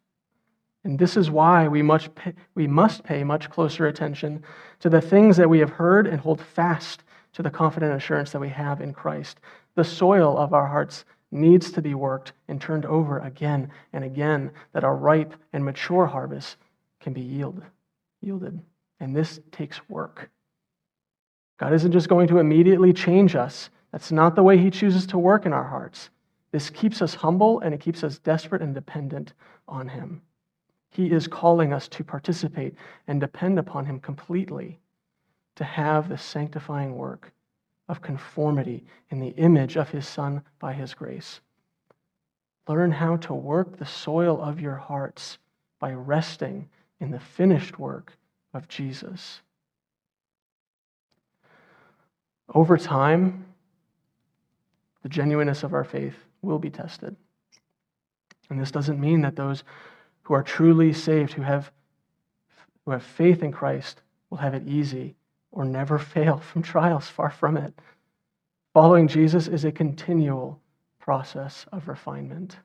[0.84, 4.44] And this is why we, much pay, we must pay much closer attention
[4.82, 8.40] to the things that we have heard and hold fast to the confident assurance that
[8.40, 9.40] we have in Christ.
[9.76, 14.52] The soil of our hearts needs to be worked and turned over again and again
[14.74, 16.58] that our ripe and mature harvest
[17.00, 17.62] can be yield,
[18.22, 18.60] yielded.
[19.00, 20.30] And this takes work.
[21.58, 23.70] God isn't just going to immediately change us.
[23.92, 26.10] That's not the way He chooses to work in our hearts.
[26.52, 29.34] This keeps us humble and it keeps us desperate and dependent
[29.68, 30.22] on Him.
[30.90, 32.76] He is calling us to participate
[33.08, 34.80] and depend upon Him completely
[35.56, 37.32] to have the sanctifying work
[37.88, 41.40] of conformity in the image of his Son by his grace.
[42.68, 45.38] Learn how to work the soil of your hearts
[45.80, 46.68] by resting
[47.00, 48.18] in the finished work
[48.54, 49.42] of Jesus.
[52.54, 53.46] Over time,
[55.04, 57.16] the genuineness of our faith will be tested.
[58.50, 59.64] And this doesn't mean that those
[60.24, 61.72] who are truly saved, who have,
[62.86, 65.16] who have faith in Christ, will have it easy
[65.56, 67.74] or never fail from trials, far from it.
[68.74, 70.60] Following Jesus is a continual
[71.00, 72.58] process of refinement.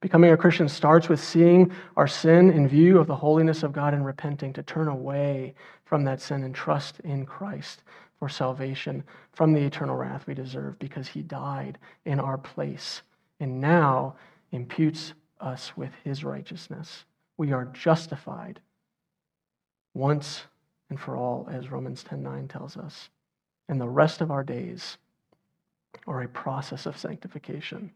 [0.00, 3.94] Becoming a Christian starts with seeing our sin in view of the holiness of God
[3.94, 5.54] and repenting to turn away
[5.84, 7.82] from that sin and trust in Christ
[8.18, 9.02] for salvation
[9.32, 13.02] from the eternal wrath we deserve because he died in our place
[13.40, 14.14] and now
[14.52, 17.04] imputes us with his righteousness.
[17.36, 18.60] We are justified
[19.94, 20.42] once
[20.90, 23.10] and for all, as Romans 10:9 tells us.
[23.68, 24.98] And the rest of our days
[26.06, 27.90] are a process of sanctification,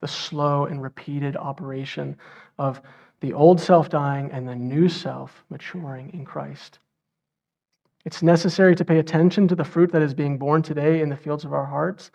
[0.00, 2.16] the slow and repeated operation
[2.58, 2.80] of
[3.20, 6.78] the old self dying and the new self maturing in Christ.
[8.04, 11.16] It's necessary to pay attention to the fruit that is being borne today in the
[11.16, 12.10] fields of our hearts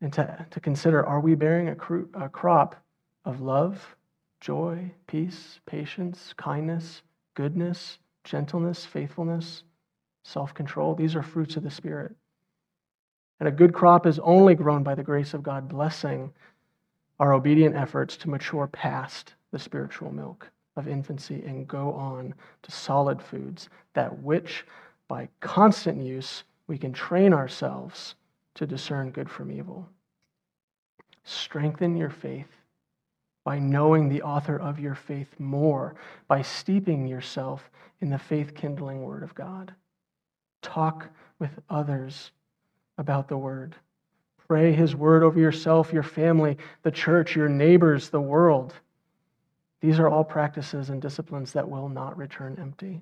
[0.00, 2.76] and to, to consider are we bearing a, cro- a crop
[3.24, 3.96] of love,
[4.40, 7.02] joy, peace, patience, kindness,
[7.34, 9.62] goodness, gentleness, faithfulness,
[10.24, 10.94] self control.
[10.94, 12.14] These are fruits of the Spirit.
[13.40, 16.32] And a good crop is only grown by the grace of God, blessing
[17.18, 22.70] our obedient efforts to mature past the spiritual milk of infancy and go on to
[22.70, 24.66] solid foods, that which,
[25.08, 28.16] by constant use, we can train ourselves
[28.54, 29.88] to discern good from evil.
[31.24, 32.50] Strengthen your faith
[33.46, 35.94] by knowing the author of your faith more,
[36.26, 37.70] by steeping yourself
[38.00, 39.72] in the faith kindling Word of God.
[40.62, 41.06] Talk
[41.38, 42.32] with others
[42.98, 43.76] about the Word.
[44.48, 48.74] Pray His Word over yourself, your family, the church, your neighbors, the world.
[49.80, 53.00] These are all practices and disciplines that will not return empty.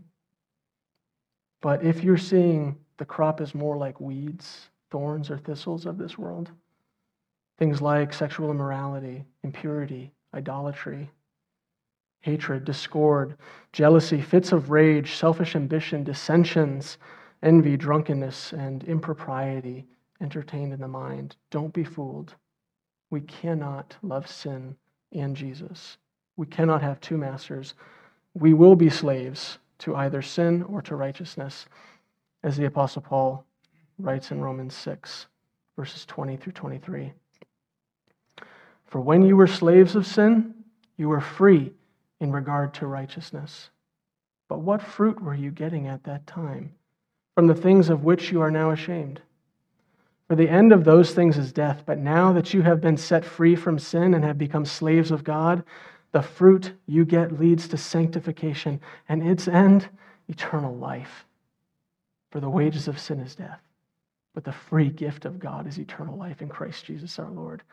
[1.62, 6.18] But if you're seeing the crop is more like weeds, thorns, or thistles of this
[6.18, 6.50] world,
[7.58, 11.10] things like sexual immorality, impurity, idolatry,
[12.20, 13.36] hatred, discord,
[13.72, 16.98] jealousy, fits of rage, selfish ambition, dissensions,
[17.42, 19.86] envy, drunkenness, and impropriety
[20.20, 21.36] entertained in the mind.
[21.50, 22.34] Don't be fooled.
[23.10, 24.76] We cannot love sin
[25.12, 25.98] and Jesus.
[26.36, 27.74] We cannot have two masters.
[28.32, 31.66] We will be slaves to either sin or to righteousness,
[32.42, 33.44] as the Apostle Paul
[33.98, 35.26] writes in Romans 6,
[35.76, 37.12] verses 20 through 23.
[38.94, 40.54] For when you were slaves of sin,
[40.96, 41.72] you were free
[42.20, 43.70] in regard to righteousness.
[44.46, 46.72] But what fruit were you getting at that time
[47.34, 49.20] from the things of which you are now ashamed?
[50.28, 53.24] For the end of those things is death, but now that you have been set
[53.24, 55.64] free from sin and have become slaves of God,
[56.12, 59.88] the fruit you get leads to sanctification, and its end,
[60.28, 61.26] eternal life.
[62.30, 63.60] For the wages of sin is death,
[64.34, 67.64] but the free gift of God is eternal life in Christ Jesus our Lord.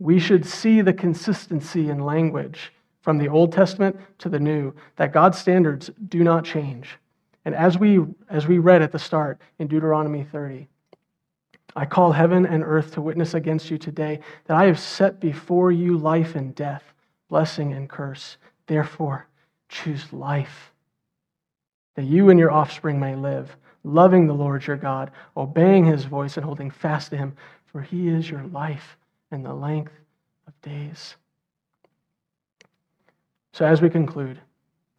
[0.00, 2.72] We should see the consistency in language
[3.02, 6.96] from the Old Testament to the New, that God's standards do not change.
[7.44, 10.68] And as we, as we read at the start in Deuteronomy 30,
[11.76, 15.70] I call heaven and earth to witness against you today that I have set before
[15.70, 16.82] you life and death,
[17.28, 18.38] blessing and curse.
[18.66, 19.26] Therefore,
[19.68, 20.72] choose life,
[21.94, 26.36] that you and your offspring may live, loving the Lord your God, obeying his voice
[26.36, 27.34] and holding fast to him,
[27.66, 28.96] for he is your life
[29.30, 29.92] and the length
[30.46, 31.16] of days.
[33.52, 34.40] So, as we conclude,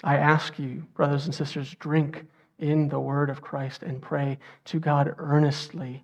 [0.03, 2.25] I ask you, brothers and sisters, drink
[2.59, 6.03] in the word of Christ and pray to God earnestly.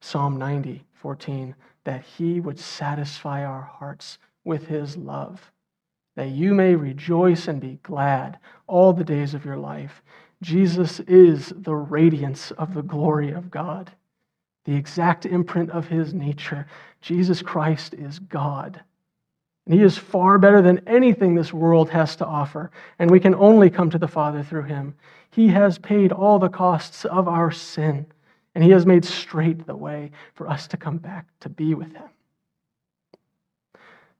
[0.00, 5.52] Psalm 90, 14, that he would satisfy our hearts with his love,
[6.16, 10.02] that you may rejoice and be glad all the days of your life.
[10.42, 13.92] Jesus is the radiance of the glory of God
[14.64, 16.66] the exact imprint of his nature.
[17.00, 18.80] Jesus Christ is God.
[19.66, 23.34] And he is far better than anything this world has to offer, and we can
[23.34, 24.94] only come to the Father through him.
[25.30, 28.06] He has paid all the costs of our sin,
[28.54, 31.92] and he has made straight the way for us to come back to be with
[31.92, 32.08] him.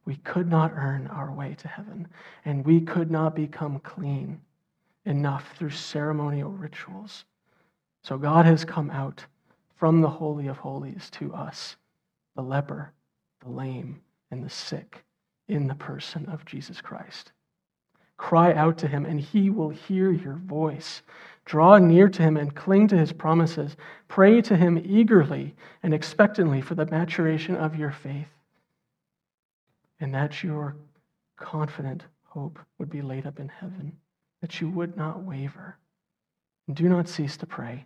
[0.04, 2.08] We could not earn our way to heaven,
[2.44, 4.40] and we could not become clean
[5.04, 7.24] enough through ceremonial rituals.
[8.02, 9.24] So God has come out
[9.82, 11.74] from the Holy of Holies to us,
[12.36, 12.92] the leper,
[13.40, 15.02] the lame, and the sick,
[15.48, 17.32] in the person of Jesus Christ.
[18.16, 21.02] Cry out to him, and he will hear your voice.
[21.46, 23.76] Draw near to him and cling to his promises.
[24.06, 28.30] Pray to him eagerly and expectantly for the maturation of your faith,
[29.98, 30.76] and that your
[31.36, 33.96] confident hope would be laid up in heaven,
[34.42, 35.76] that you would not waver.
[36.68, 37.84] And do not cease to pray.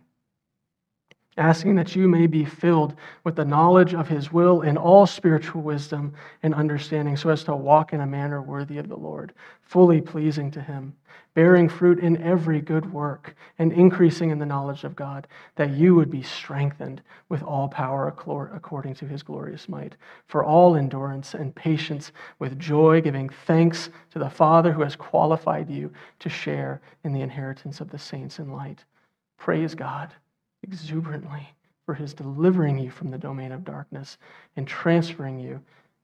[1.37, 5.61] Asking that you may be filled with the knowledge of his will in all spiritual
[5.61, 10.01] wisdom and understanding, so as to walk in a manner worthy of the Lord, fully
[10.01, 10.95] pleasing to him,
[11.35, 15.93] bearing fruit in every good work, and increasing in the knowledge of God, that you
[15.93, 19.95] would be strengthened with all power according to his glorious might,
[20.27, 25.69] for all endurance and patience with joy, giving thanks to the Father who has qualified
[25.69, 28.83] you to share in the inheritance of the saints in light.
[29.37, 30.13] Praise God
[30.63, 31.47] exuberantly
[31.85, 34.17] for his delivering you from the domain of darkness
[34.57, 35.61] and transferring you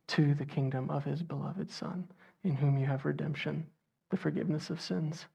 [0.08, 2.08] to the kingdom of his beloved Son,
[2.44, 3.66] in whom you have redemption,
[4.10, 5.26] the forgiveness of sins.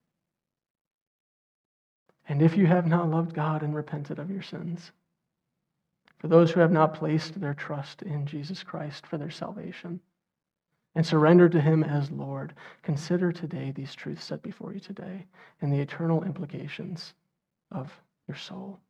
[2.28, 4.92] And if you have not loved God and repented of your sins,
[6.18, 10.00] for those who have not placed their trust in Jesus Christ for their salvation
[10.94, 15.26] and surrendered to Him as Lord, consider today these truths set before you today
[15.60, 17.14] and the eternal implications
[17.70, 17.92] of
[18.26, 18.80] your soul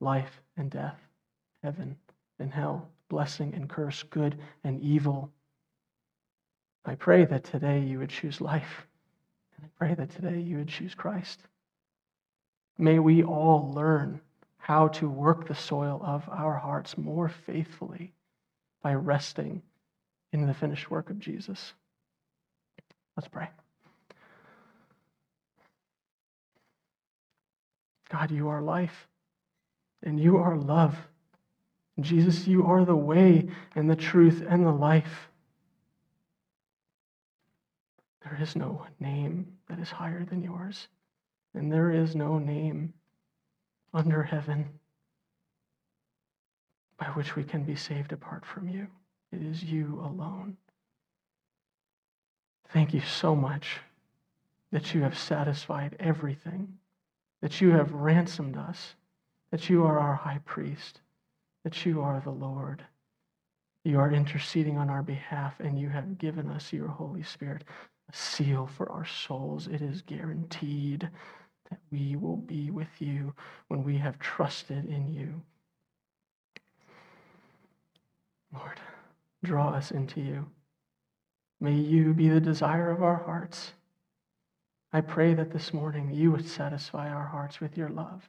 [0.00, 0.98] life and death,
[1.62, 1.96] heaven
[2.38, 5.30] and hell, blessing and curse, good and evil.
[6.84, 8.86] I pray that today you would choose life.
[9.56, 11.40] And I pray that today you would choose Christ.
[12.76, 14.20] May we all learn
[14.58, 18.12] how to work the soil of our hearts more faithfully
[18.82, 19.62] by resting
[20.32, 21.72] in the finished work of Jesus.
[23.16, 23.48] Let's pray.
[28.10, 29.06] God, you are life
[30.04, 30.96] and you are love.
[32.00, 35.28] Jesus, you are the way and the truth and the life.
[38.22, 40.88] There is no name that is higher than yours,
[41.54, 42.92] and there is no name
[43.92, 44.68] under heaven
[46.98, 48.86] by which we can be saved apart from you.
[49.32, 50.56] It is you alone.
[52.70, 53.78] Thank you so much
[54.72, 56.78] that you have satisfied everything,
[57.40, 58.94] that you have ransomed us
[59.54, 61.00] that you are our high priest,
[61.62, 62.84] that you are the Lord.
[63.84, 67.62] You are interceding on our behalf, and you have given us your Holy Spirit,
[68.12, 69.68] a seal for our souls.
[69.68, 71.08] It is guaranteed
[71.70, 73.32] that we will be with you
[73.68, 75.40] when we have trusted in you.
[78.52, 78.80] Lord,
[79.44, 80.46] draw us into you.
[81.60, 83.72] May you be the desire of our hearts.
[84.92, 88.28] I pray that this morning you would satisfy our hearts with your love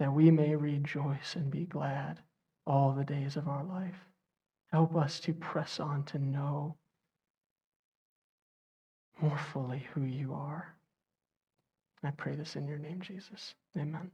[0.00, 2.18] that we may rejoice and be glad
[2.66, 4.06] all the days of our life.
[4.72, 6.74] Help us to press on to know
[9.20, 10.74] more fully who you are.
[12.02, 13.54] I pray this in your name, Jesus.
[13.76, 14.10] Amen.